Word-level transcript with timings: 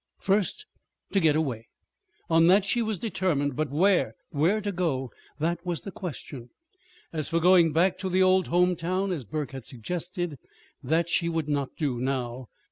First, 0.17 0.65
to 1.13 1.19
get 1.19 1.35
away. 1.35 1.67
On 2.27 2.47
that 2.47 2.65
she 2.65 2.81
was 2.81 2.97
determined. 2.97 3.55
But 3.55 3.69
where 3.69 4.15
to 4.33 4.71
go 4.71 5.11
that 5.37 5.63
was 5.63 5.81
the 5.83 5.91
question. 5.91 6.49
As 7.13 7.29
for 7.29 7.39
going 7.39 7.71
back 7.71 7.99
to 7.99 8.09
the 8.09 8.23
old 8.23 8.47
home 8.47 8.75
town 8.75 9.11
as 9.11 9.25
Burke 9.25 9.51
had 9.51 9.63
suggested 9.63 10.39
that 10.81 11.07
she 11.07 11.29
would 11.29 11.47
not 11.47 11.69
do 11.77 11.99
now. 11.99 12.47